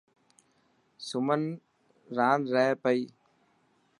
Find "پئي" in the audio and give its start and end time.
2.83-3.01